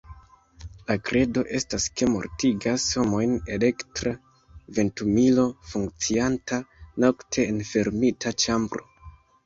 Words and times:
La 0.85 0.95
kredo 1.09 1.43
estas, 1.57 1.85
ke 1.99 2.07
mortigas 2.13 2.87
homojn 3.01 3.37
elektra 3.59 4.15
ventumilo 4.81 5.47
funkcianta 5.75 6.63
nokte 7.07 7.51
en 7.55 7.67
fermita 7.75 8.39
ĉambro. 8.45 8.89